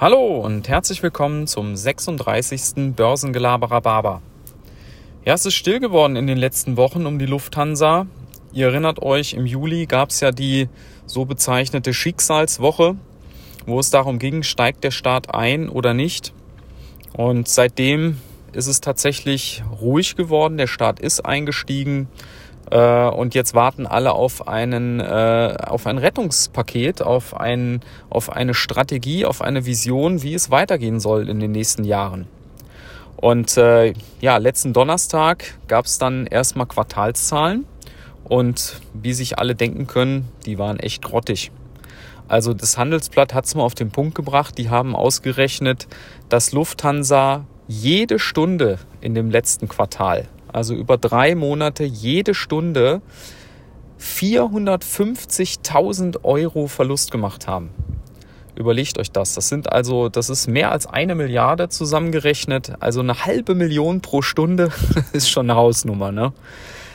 Hallo 0.00 0.38
und 0.38 0.68
herzlich 0.68 1.02
willkommen 1.02 1.48
zum 1.48 1.74
36. 1.74 2.94
Börsengelaberer 2.94 3.80
Barber. 3.80 4.22
Ja, 5.24 5.34
es 5.34 5.44
ist 5.44 5.54
still 5.54 5.80
geworden 5.80 6.14
in 6.14 6.28
den 6.28 6.38
letzten 6.38 6.76
Wochen 6.76 7.04
um 7.04 7.18
die 7.18 7.26
Lufthansa. 7.26 8.06
Ihr 8.52 8.68
erinnert 8.68 9.02
euch, 9.02 9.34
im 9.34 9.44
Juli 9.44 9.86
gab 9.86 10.10
es 10.10 10.20
ja 10.20 10.30
die 10.30 10.68
so 11.04 11.24
bezeichnete 11.24 11.92
Schicksalswoche, 11.92 12.94
wo 13.66 13.80
es 13.80 13.90
darum 13.90 14.20
ging, 14.20 14.44
steigt 14.44 14.84
der 14.84 14.92
Staat 14.92 15.34
ein 15.34 15.68
oder 15.68 15.94
nicht. 15.94 16.32
Und 17.12 17.48
seitdem 17.48 18.18
ist 18.52 18.68
es 18.68 18.80
tatsächlich 18.80 19.64
ruhig 19.80 20.14
geworden. 20.14 20.58
Der 20.58 20.68
Staat 20.68 21.00
ist 21.00 21.26
eingestiegen. 21.26 22.06
Äh, 22.70 23.08
und 23.08 23.34
jetzt 23.34 23.54
warten 23.54 23.86
alle 23.86 24.12
auf 24.12 24.48
einen, 24.48 25.00
äh, 25.00 25.56
auf 25.66 25.86
ein 25.86 25.98
Rettungspaket, 25.98 27.02
auf 27.02 27.38
ein, 27.38 27.80
auf 28.10 28.30
eine 28.30 28.54
Strategie, 28.54 29.24
auf 29.24 29.42
eine 29.42 29.66
Vision, 29.66 30.22
wie 30.22 30.34
es 30.34 30.50
weitergehen 30.50 31.00
soll 31.00 31.28
in 31.28 31.40
den 31.40 31.52
nächsten 31.52 31.84
Jahren. 31.84 32.26
Und 33.16 33.56
äh, 33.56 33.94
ja, 34.20 34.36
letzten 34.36 34.72
Donnerstag 34.72 35.58
gab 35.66 35.86
es 35.86 35.98
dann 35.98 36.26
erstmal 36.26 36.66
Quartalszahlen 36.66 37.64
und 38.24 38.80
wie 38.92 39.12
sich 39.12 39.38
alle 39.38 39.54
denken 39.54 39.86
können, 39.86 40.28
die 40.46 40.58
waren 40.58 40.78
echt 40.78 41.02
grottig. 41.02 41.50
Also 42.28 42.52
das 42.52 42.76
Handelsblatt 42.76 43.32
hat 43.32 43.46
es 43.46 43.54
mal 43.54 43.62
auf 43.62 43.74
den 43.74 43.90
Punkt 43.90 44.14
gebracht. 44.14 44.58
Die 44.58 44.68
haben 44.68 44.94
ausgerechnet, 44.94 45.88
dass 46.28 46.52
Lufthansa 46.52 47.44
jede 47.66 48.18
Stunde 48.18 48.78
in 49.00 49.14
dem 49.14 49.30
letzten 49.30 49.66
Quartal 49.66 50.28
also 50.52 50.74
über 50.74 50.96
drei 50.96 51.34
Monate 51.34 51.84
jede 51.84 52.34
Stunde 52.34 53.02
450.000 54.00 56.24
Euro 56.24 56.68
Verlust 56.68 57.10
gemacht 57.10 57.48
haben. 57.48 57.70
Überlegt 58.54 58.98
euch 58.98 59.12
das. 59.12 59.34
Das 59.34 59.48
sind 59.48 59.72
also, 59.72 60.08
das 60.08 60.30
ist 60.30 60.48
mehr 60.48 60.72
als 60.72 60.86
eine 60.86 61.14
Milliarde 61.14 61.68
zusammengerechnet. 61.68 62.72
Also 62.80 63.00
eine 63.00 63.24
halbe 63.24 63.54
Million 63.54 64.00
pro 64.00 64.22
Stunde 64.22 64.72
ist 65.12 65.30
schon 65.30 65.48
eine 65.48 65.56
Hausnummer, 65.56 66.10
ne? 66.10 66.32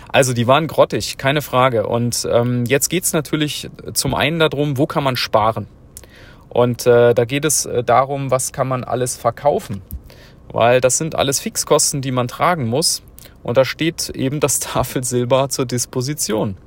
Also 0.10 0.34
die 0.34 0.46
waren 0.46 0.68
grottig, 0.68 1.18
keine 1.18 1.42
Frage. 1.42 1.88
Und 1.88 2.28
ähm, 2.32 2.66
jetzt 2.66 2.90
geht's 2.90 3.14
natürlich 3.14 3.70
zum 3.94 4.14
einen 4.14 4.40
darum, 4.40 4.78
wo 4.78 4.86
kann 4.86 5.04
man 5.04 5.16
sparen? 5.16 5.68
Und 6.50 6.86
äh, 6.86 7.16
da 7.16 7.26
geht 7.26 7.46
es 7.46 7.66
äh, 7.66 7.84
darum, 7.84 8.30
was 8.30 8.52
kann 8.52 8.68
man 8.68 8.84
alles 8.84 9.18
verkaufen? 9.18 9.82
Weil 10.52 10.82
das 10.82 11.00
sind 11.00 11.16
alles 11.16 11.40
Fixkosten, 11.40 12.02
die 12.02 12.12
man 12.12 12.28
tragen 12.28 12.68
muss. 12.68 13.02
Und 13.44 13.58
da 13.58 13.66
steht 13.66 14.10
eben 14.10 14.40
das 14.40 14.60
Tafelsilber 14.60 15.50
zur 15.50 15.66
Disposition. 15.66 16.58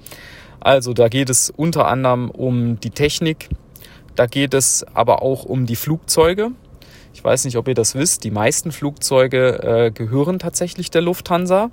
Also 0.61 0.93
da 0.93 1.09
geht 1.09 1.31
es 1.31 1.51
unter 1.51 1.87
anderem 1.87 2.31
um 2.31 2.81
die 2.81 2.91
Technik, 2.91 3.49
da 4.15 4.27
geht 4.27 4.55
es 4.55 4.85
aber 4.95 5.23
auch 5.23 5.45
um 5.45 5.67
die 5.67 5.77
Flugzeuge. 5.77 6.51
Ich 7.13 7.23
weiß 7.23 7.45
nicht, 7.45 7.57
ob 7.57 7.69
ihr 7.69 7.75
das 7.75 7.95
wisst, 7.95 8.25
die 8.25 8.31
meisten 8.31 8.73
Flugzeuge 8.73 9.63
äh, 9.63 9.91
gehören 9.91 10.39
tatsächlich 10.39 10.91
der 10.91 11.03
Lufthansa. 11.03 11.71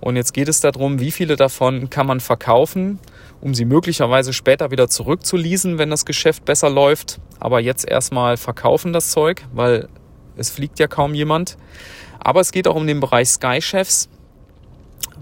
Und 0.00 0.16
jetzt 0.16 0.34
geht 0.34 0.48
es 0.48 0.60
darum, 0.60 1.00
wie 1.00 1.10
viele 1.10 1.36
davon 1.36 1.88
kann 1.88 2.06
man 2.06 2.20
verkaufen, 2.20 2.98
um 3.40 3.54
sie 3.54 3.64
möglicherweise 3.64 4.32
später 4.32 4.70
wieder 4.70 4.88
zurückzuleasen, 4.88 5.78
wenn 5.78 5.90
das 5.90 6.04
Geschäft 6.04 6.44
besser 6.44 6.68
läuft. 6.68 7.20
Aber 7.40 7.60
jetzt 7.60 7.88
erstmal 7.88 8.36
verkaufen 8.36 8.92
das 8.92 9.10
Zeug, 9.10 9.42
weil 9.52 9.88
es 10.36 10.50
fliegt 10.50 10.78
ja 10.78 10.86
kaum 10.86 11.14
jemand. 11.14 11.56
Aber 12.18 12.40
es 12.40 12.52
geht 12.52 12.68
auch 12.68 12.76
um 12.76 12.86
den 12.86 13.00
Bereich 13.00 13.28
Sky-Chefs 13.28 14.08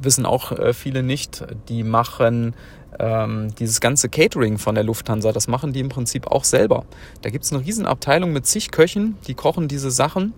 wissen 0.00 0.26
auch 0.26 0.52
äh, 0.52 0.72
viele 0.72 1.02
nicht, 1.02 1.44
die 1.68 1.82
machen 1.82 2.54
ähm, 2.98 3.54
dieses 3.58 3.80
ganze 3.80 4.08
Catering 4.08 4.58
von 4.58 4.74
der 4.74 4.84
Lufthansa, 4.84 5.32
das 5.32 5.48
machen 5.48 5.72
die 5.72 5.80
im 5.80 5.88
Prinzip 5.88 6.26
auch 6.26 6.44
selber. 6.44 6.84
Da 7.22 7.30
gibt 7.30 7.44
es 7.44 7.52
eine 7.52 7.64
Riesenabteilung 7.64 8.32
mit 8.32 8.46
zig 8.46 8.70
Köchen, 8.70 9.16
die 9.26 9.34
kochen 9.34 9.68
diese 9.68 9.90
Sachen. 9.90 10.34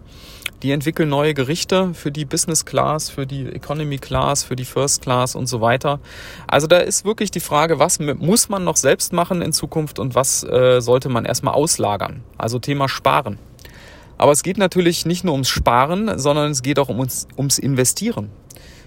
Die 0.62 0.70
entwickeln 0.70 1.10
neue 1.10 1.34
Gerichte 1.34 1.92
für 1.92 2.10
die 2.10 2.24
Business 2.24 2.64
Class, 2.64 3.10
für 3.10 3.26
die 3.26 3.46
Economy 3.46 3.98
Class, 3.98 4.44
für 4.44 4.56
die 4.56 4.64
First 4.64 5.02
Class 5.02 5.34
und 5.34 5.46
so 5.46 5.60
weiter. 5.60 6.00
Also 6.46 6.66
da 6.66 6.78
ist 6.78 7.04
wirklich 7.04 7.30
die 7.30 7.40
Frage, 7.40 7.78
was 7.78 7.98
muss 7.98 8.48
man 8.48 8.64
noch 8.64 8.76
selbst 8.76 9.12
machen 9.12 9.42
in 9.42 9.52
Zukunft 9.52 9.98
und 9.98 10.14
was 10.14 10.42
äh, 10.44 10.80
sollte 10.80 11.10
man 11.10 11.26
erstmal 11.26 11.54
auslagern? 11.54 12.22
Also 12.38 12.58
Thema 12.58 12.88
Sparen. 12.88 13.38
Aber 14.16 14.32
es 14.32 14.42
geht 14.42 14.56
natürlich 14.56 15.04
nicht 15.04 15.24
nur 15.24 15.34
ums 15.34 15.48
Sparen, 15.48 16.18
sondern 16.18 16.52
es 16.52 16.62
geht 16.62 16.78
auch 16.78 16.88
um 16.88 17.00
ums 17.36 17.58
Investieren 17.58 18.30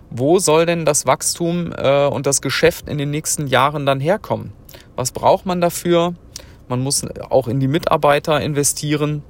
wo 0.10 0.40
soll 0.40 0.66
denn 0.66 0.86
das 0.86 1.06
Wachstum 1.06 1.74
äh, 1.76 2.06
und 2.08 2.26
das 2.26 2.42
Geschäft 2.42 2.88
in 2.88 2.98
den 2.98 3.12
nächsten 3.12 3.48
Jahren 3.48 3.86
dann 3.86 4.00
herkommen? 4.00 4.54
Was 4.96 5.12
braucht 5.12 5.46
man 5.46 5.62
dafür? 5.62 6.14
Man 6.70 6.82
muss 6.82 7.06
auch 7.30 7.48
in 7.48 7.60
die 7.60 7.68
Mitarbeiter 7.68 8.42
investieren. 8.42 9.24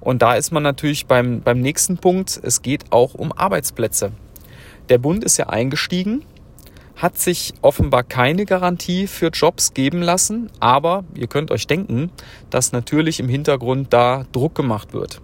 Und 0.00 0.20
da 0.20 0.34
ist 0.34 0.50
man 0.50 0.62
natürlich 0.62 1.06
beim, 1.06 1.42
beim 1.42 1.60
nächsten 1.60 1.96
Punkt. 1.96 2.40
Es 2.42 2.62
geht 2.62 2.90
auch 2.90 3.14
um 3.14 3.32
Arbeitsplätze. 3.32 4.12
Der 4.88 4.98
Bund 4.98 5.22
ist 5.22 5.36
ja 5.36 5.46
eingestiegen, 5.48 6.24
hat 6.96 7.18
sich 7.18 7.54
offenbar 7.62 8.02
keine 8.02 8.44
Garantie 8.44 9.06
für 9.06 9.28
Jobs 9.28 9.74
geben 9.74 10.02
lassen. 10.02 10.50
Aber 10.60 11.04
ihr 11.14 11.28
könnt 11.28 11.50
euch 11.50 11.66
denken, 11.66 12.10
dass 12.50 12.72
natürlich 12.72 13.20
im 13.20 13.28
Hintergrund 13.28 13.92
da 13.92 14.24
Druck 14.32 14.54
gemacht 14.54 14.92
wird. 14.92 15.20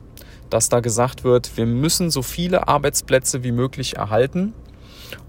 Dass 0.48 0.68
da 0.68 0.80
gesagt 0.80 1.24
wird, 1.24 1.56
wir 1.56 1.66
müssen 1.66 2.10
so 2.10 2.22
viele 2.22 2.68
Arbeitsplätze 2.68 3.42
wie 3.42 3.52
möglich 3.52 3.96
erhalten. 3.96 4.54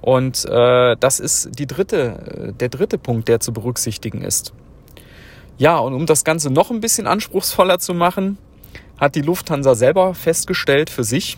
Und 0.02 0.46
äh, 0.46 0.96
das 1.00 1.20
ist 1.20 1.58
die 1.58 1.68
dritte, 1.68 2.54
der 2.60 2.70
dritte 2.70 2.98
Punkt, 2.98 3.28
der 3.28 3.40
zu 3.40 3.54
berücksichtigen 3.54 4.22
ist. 4.22 4.54
Ja, 5.58 5.78
und 5.78 5.94
um 5.94 6.06
das 6.06 6.24
Ganze 6.24 6.50
noch 6.50 6.72
ein 6.72 6.80
bisschen 6.80 7.06
anspruchsvoller 7.06 7.80
zu 7.80 7.94
machen, 7.94 8.38
hat 8.98 9.16
die 9.16 9.22
Lufthansa 9.22 9.76
selber 9.76 10.14
festgestellt 10.14 10.90
für 10.90 11.04
sich, 11.04 11.38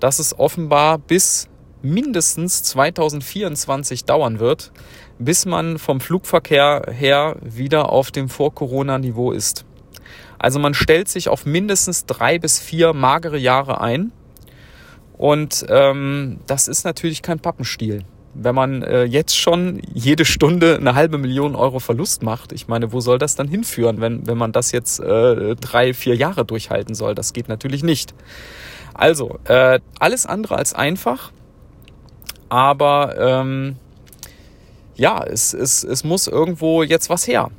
dass 0.00 0.18
es 0.18 0.38
offenbar 0.38 0.98
bis 0.98 1.48
mindestens 1.82 2.62
2024 2.64 4.04
dauern 4.04 4.38
wird, 4.38 4.72
bis 5.18 5.46
man 5.46 5.78
vom 5.78 6.00
Flugverkehr 6.00 6.86
her 6.90 7.36
wieder 7.42 7.90
auf 7.90 8.10
dem 8.10 8.28
Vor-Corona-Niveau 8.28 9.32
ist. 9.32 9.64
Also 10.38 10.58
man 10.58 10.74
stellt 10.74 11.08
sich 11.08 11.28
auf 11.28 11.46
mindestens 11.46 12.06
drei 12.06 12.38
bis 12.38 12.58
vier 12.58 12.92
magere 12.92 13.38
Jahre 13.38 13.80
ein 13.80 14.12
und 15.20 15.66
ähm, 15.68 16.38
das 16.46 16.66
ist 16.66 16.84
natürlich 16.84 17.20
kein 17.20 17.40
Pappenstiel. 17.40 18.04
Wenn 18.32 18.54
man 18.54 18.82
äh, 18.82 19.04
jetzt 19.04 19.36
schon 19.36 19.82
jede 19.92 20.24
Stunde 20.24 20.78
eine 20.78 20.94
halbe 20.94 21.18
Million 21.18 21.54
Euro 21.54 21.78
Verlust 21.78 22.22
macht, 22.22 22.52
ich 22.52 22.68
meine, 22.68 22.94
wo 22.94 23.00
soll 23.00 23.18
das 23.18 23.34
dann 23.34 23.46
hinführen, 23.46 24.00
wenn, 24.00 24.26
wenn 24.26 24.38
man 24.38 24.52
das 24.52 24.72
jetzt 24.72 24.98
äh, 24.98 25.56
drei, 25.56 25.92
vier 25.92 26.16
Jahre 26.16 26.46
durchhalten 26.46 26.94
soll? 26.94 27.14
Das 27.14 27.34
geht 27.34 27.50
natürlich 27.50 27.82
nicht. 27.82 28.14
Also, 28.94 29.38
äh, 29.44 29.80
alles 29.98 30.24
andere 30.24 30.56
als 30.56 30.72
einfach, 30.72 31.32
aber 32.48 33.14
ähm, 33.18 33.76
ja, 34.94 35.22
es, 35.22 35.52
es, 35.52 35.84
es 35.84 36.02
muss 36.02 36.28
irgendwo 36.28 36.82
jetzt 36.82 37.10
was 37.10 37.26
her. 37.26 37.50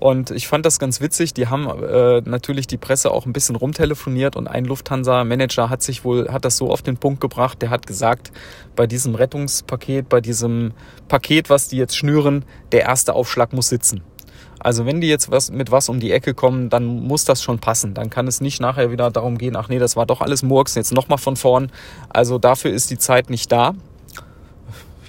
Und 0.00 0.30
ich 0.30 0.48
fand 0.48 0.64
das 0.64 0.78
ganz 0.78 1.02
witzig. 1.02 1.34
Die 1.34 1.48
haben 1.48 1.68
äh, 1.68 2.22
natürlich 2.24 2.66
die 2.66 2.78
Presse 2.78 3.10
auch 3.10 3.26
ein 3.26 3.34
bisschen 3.34 3.54
rumtelefoniert 3.54 4.34
und 4.34 4.48
ein 4.48 4.64
Lufthansa-Manager 4.64 5.68
hat 5.68 5.82
sich 5.82 6.04
wohl, 6.04 6.32
hat 6.32 6.46
das 6.46 6.56
so 6.56 6.70
auf 6.70 6.80
den 6.80 6.96
Punkt 6.96 7.20
gebracht, 7.20 7.60
der 7.60 7.68
hat 7.68 7.86
gesagt, 7.86 8.32
bei 8.74 8.86
diesem 8.86 9.14
Rettungspaket, 9.14 10.08
bei 10.08 10.22
diesem 10.22 10.72
Paket, 11.08 11.50
was 11.50 11.68
die 11.68 11.76
jetzt 11.76 11.98
schnüren, 11.98 12.46
der 12.72 12.80
erste 12.82 13.12
Aufschlag 13.12 13.52
muss 13.52 13.68
sitzen. 13.68 14.00
Also 14.58 14.86
wenn 14.86 15.02
die 15.02 15.08
jetzt 15.08 15.30
was, 15.30 15.50
mit 15.50 15.70
was 15.70 15.90
um 15.90 16.00
die 16.00 16.12
Ecke 16.12 16.32
kommen, 16.32 16.70
dann 16.70 16.86
muss 16.86 17.26
das 17.26 17.42
schon 17.42 17.58
passen. 17.58 17.92
Dann 17.92 18.08
kann 18.08 18.26
es 18.26 18.40
nicht 18.40 18.58
nachher 18.58 18.90
wieder 18.90 19.10
darum 19.10 19.36
gehen, 19.36 19.54
ach 19.54 19.68
nee, 19.68 19.78
das 19.78 19.96
war 19.96 20.06
doch 20.06 20.22
alles 20.22 20.42
Murks, 20.42 20.76
jetzt 20.76 20.94
nochmal 20.94 21.18
von 21.18 21.36
vorn. 21.36 21.70
Also 22.08 22.38
dafür 22.38 22.70
ist 22.70 22.90
die 22.90 22.98
Zeit 22.98 23.28
nicht 23.28 23.52
da. 23.52 23.74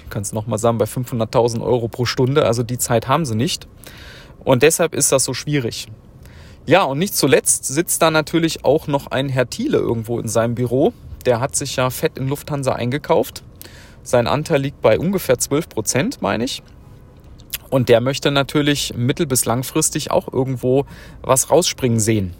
Ich 0.04 0.10
kann 0.10 0.20
es 0.20 0.34
nochmal 0.34 0.58
sagen, 0.58 0.76
bei 0.76 0.84
500.000 0.84 1.62
Euro 1.62 1.88
pro 1.88 2.04
Stunde, 2.04 2.44
also 2.44 2.62
die 2.62 2.76
Zeit 2.76 3.08
haben 3.08 3.24
sie 3.24 3.36
nicht. 3.36 3.66
Und 4.44 4.62
deshalb 4.62 4.94
ist 4.94 5.12
das 5.12 5.24
so 5.24 5.34
schwierig. 5.34 5.86
Ja, 6.66 6.84
und 6.84 6.98
nicht 6.98 7.14
zuletzt 7.14 7.64
sitzt 7.64 8.02
da 8.02 8.10
natürlich 8.10 8.64
auch 8.64 8.86
noch 8.86 9.08
ein 9.08 9.28
Herr 9.28 9.50
Thiele 9.50 9.78
irgendwo 9.78 10.18
in 10.18 10.28
seinem 10.28 10.54
Büro. 10.54 10.92
Der 11.26 11.40
hat 11.40 11.56
sich 11.56 11.76
ja 11.76 11.90
fett 11.90 12.18
in 12.18 12.28
Lufthansa 12.28 12.72
eingekauft. 12.72 13.42
Sein 14.04 14.26
Anteil 14.26 14.60
liegt 14.60 14.80
bei 14.80 14.98
ungefähr 14.98 15.38
12 15.38 15.68
Prozent, 15.68 16.22
meine 16.22 16.44
ich. 16.44 16.62
Und 17.70 17.88
der 17.88 18.00
möchte 18.00 18.30
natürlich 18.30 18.94
mittel- 18.96 19.26
bis 19.26 19.44
langfristig 19.44 20.10
auch 20.10 20.32
irgendwo 20.32 20.84
was 21.22 21.50
rausspringen 21.50 22.00
sehen. 22.00 22.34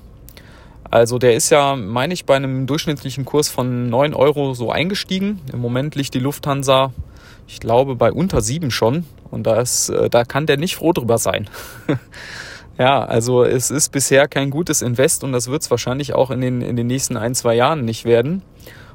Also 0.90 1.18
der 1.18 1.34
ist 1.34 1.48
ja, 1.50 1.74
meine 1.74 2.12
ich, 2.12 2.26
bei 2.26 2.36
einem 2.36 2.66
durchschnittlichen 2.66 3.24
Kurs 3.24 3.48
von 3.48 3.88
9 3.88 4.12
Euro 4.12 4.52
so 4.52 4.70
eingestiegen. 4.70 5.40
Im 5.50 5.60
Moment 5.60 5.94
liegt 5.94 6.12
die 6.12 6.18
Lufthansa, 6.18 6.92
ich 7.46 7.60
glaube, 7.60 7.96
bei 7.96 8.12
unter 8.12 8.40
7 8.40 8.70
schon. 8.70 9.04
Und 9.30 9.46
das, 9.46 9.88
äh, 9.88 10.10
da 10.10 10.24
kann 10.24 10.46
der 10.46 10.56
nicht 10.56 10.76
froh 10.76 10.92
drüber 10.92 11.18
sein. 11.18 11.48
ja, 12.78 13.04
also 13.04 13.44
es 13.44 13.70
ist 13.70 13.90
bisher 13.92 14.28
kein 14.28 14.50
gutes 14.50 14.82
Invest 14.82 15.24
und 15.24 15.32
das 15.32 15.48
wird 15.48 15.62
es 15.62 15.70
wahrscheinlich 15.70 16.14
auch 16.14 16.30
in 16.30 16.40
den, 16.40 16.62
in 16.62 16.76
den 16.76 16.86
nächsten 16.86 17.16
ein, 17.16 17.34
zwei 17.34 17.54
Jahren 17.54 17.84
nicht 17.84 18.04
werden. 18.04 18.42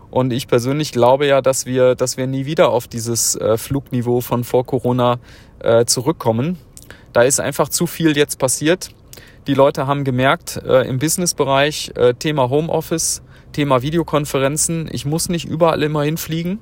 Und 0.09 0.31
ich 0.31 0.47
persönlich 0.47 0.91
glaube 0.91 1.27
ja, 1.27 1.41
dass 1.41 1.65
wir, 1.65 1.95
dass 1.95 2.17
wir 2.17 2.27
nie 2.27 2.45
wieder 2.45 2.69
auf 2.69 2.87
dieses 2.87 3.35
äh, 3.35 3.57
Flugniveau 3.57 4.21
von 4.21 4.43
vor 4.43 4.65
Corona 4.65 5.19
äh, 5.59 5.85
zurückkommen. 5.85 6.57
Da 7.13 7.23
ist 7.23 7.39
einfach 7.39 7.69
zu 7.69 7.87
viel 7.87 8.15
jetzt 8.15 8.39
passiert. 8.39 8.89
Die 9.47 9.53
Leute 9.53 9.87
haben 9.87 10.03
gemerkt, 10.03 10.61
äh, 10.65 10.87
im 10.87 10.99
Businessbereich 10.99 11.91
äh, 11.95 12.13
Thema 12.13 12.49
Homeoffice, 12.49 13.21
Thema 13.53 13.81
Videokonferenzen, 13.81 14.89
ich 14.91 15.05
muss 15.05 15.29
nicht 15.29 15.45
überall 15.45 15.81
immer 15.83 16.03
hinfliegen. 16.03 16.59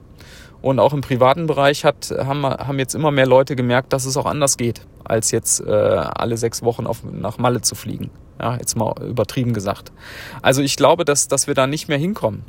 Und 0.65 0.79
auch 0.79 0.93
im 0.93 1.01
privaten 1.01 1.45
Bereich 1.45 1.85
hat, 1.85 2.09
haben, 2.09 2.43
haben 2.43 2.79
jetzt 2.79 2.95
immer 2.95 3.11
mehr 3.11 3.27
Leute 3.27 3.55
gemerkt, 3.55 3.93
dass 3.93 4.05
es 4.05 4.17
auch 4.17 4.25
anders 4.25 4.57
geht, 4.57 4.81
als 5.03 5.29
jetzt 5.29 5.59
äh, 5.59 5.69
alle 5.69 6.37
sechs 6.37 6.63
Wochen 6.63 6.87
auf, 6.87 7.03
nach 7.03 7.37
Malle 7.37 7.61
zu 7.61 7.75
fliegen. 7.75 8.09
Ja, 8.41 8.57
jetzt 8.57 8.75
mal 8.75 8.95
übertrieben 9.07 9.53
gesagt. 9.53 9.91
Also 10.41 10.63
ich 10.63 10.75
glaube, 10.75 11.05
dass, 11.05 11.27
dass 11.27 11.45
wir 11.45 11.53
da 11.53 11.67
nicht 11.67 11.87
mehr 11.87 11.99
hinkommen. 11.99 12.43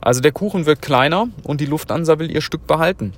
Also 0.00 0.20
der 0.20 0.32
Kuchen 0.32 0.66
wird 0.66 0.82
kleiner 0.82 1.28
und 1.44 1.60
die 1.60 1.66
Lufthansa 1.66 2.18
will 2.18 2.28
ihr 2.28 2.40
Stück 2.40 2.66
behalten. 2.66 3.12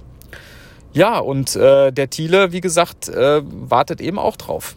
Ja, 0.92 1.18
und 1.18 1.56
äh, 1.56 1.90
der 1.90 2.10
Thiele, 2.10 2.52
wie 2.52 2.60
gesagt, 2.60 3.08
äh, 3.08 3.40
wartet 3.42 4.02
eben 4.02 4.18
auch 4.18 4.36
drauf. 4.36 4.76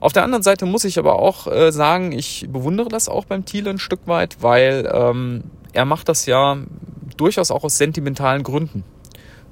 Auf 0.00 0.12
der 0.12 0.22
anderen 0.22 0.42
Seite 0.42 0.66
muss 0.66 0.84
ich 0.84 0.98
aber 0.98 1.18
auch 1.18 1.46
äh, 1.46 1.72
sagen, 1.72 2.12
ich 2.12 2.46
bewundere 2.50 2.90
das 2.90 3.08
auch 3.08 3.24
beim 3.24 3.46
Thiele 3.46 3.70
ein 3.70 3.78
Stück 3.78 4.00
weit, 4.04 4.42
weil 4.42 4.86
ähm, 4.92 5.44
er 5.72 5.86
macht 5.86 6.10
das 6.10 6.26
ja 6.26 6.58
durchaus 7.20 7.50
auch 7.50 7.64
aus 7.64 7.76
sentimentalen 7.76 8.42
Gründen. 8.42 8.84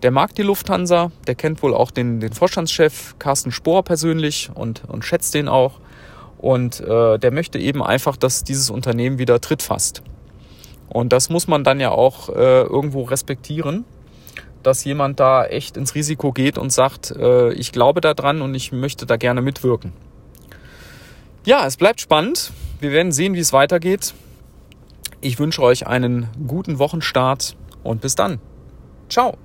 Der 0.03 0.11
mag 0.11 0.35
die 0.35 0.43
Lufthansa, 0.43 1.11
der 1.27 1.35
kennt 1.35 1.63
wohl 1.63 1.75
auch 1.75 1.91
den, 1.91 2.21
den 2.21 2.33
Vorstandschef 2.33 3.17
Carsten 3.19 3.51
Spohr 3.51 3.83
persönlich 3.83 4.51
und, 4.55 4.85
und 4.87 5.05
schätzt 5.05 5.35
den 5.35 5.49
auch. 5.49 5.81
Und 6.39 6.81
äh, 6.81 7.19
der 7.19 7.33
möchte 7.33 7.59
eben 7.59 7.83
einfach, 7.83 8.17
dass 8.17 8.45
dieses 8.45 8.71
Unternehmen 8.71 9.19
wieder 9.19 9.41
Tritt 9.41 9.61
fasst. 9.61 10.03
Und 10.89 11.13
das 11.13 11.31
muss 11.31 11.49
man 11.49 11.65
dann 11.65 11.81
ja 11.81 11.91
auch 11.91 12.29
äh, 12.29 12.63
irgendwo 12.63 13.03
respektieren, 13.03 13.85
dass 14.63 14.85
jemand 14.85 15.19
da 15.19 15.45
echt 15.45 15.77
ins 15.77 15.95
Risiko 15.97 16.33
geht 16.33 16.59
und 16.59 16.71
sagt, 16.71 17.11
äh, 17.11 17.53
ich 17.53 17.73
glaube 17.73 18.01
daran 18.01 18.41
und 18.41 18.55
ich 18.55 18.71
möchte 18.71 19.05
da 19.05 19.17
gerne 19.17 19.43
mitwirken. 19.43 19.93
Ja, 21.45 21.67
es 21.67 21.77
bleibt 21.77 22.01
spannend. 22.01 22.53
Wir 22.81 22.93
werden 22.93 23.11
sehen, 23.11 23.35
wie 23.35 23.41
es 23.41 23.53
weitergeht. 23.53 24.15
Ich 25.21 25.39
wünsche 25.39 25.63
euch 25.63 25.87
einen 25.87 26.29
guten 26.47 26.79
Wochenstart 26.79 27.57
und 27.83 28.01
bis 28.01 28.15
dann. 28.15 28.39
Ciao. 29.09 29.37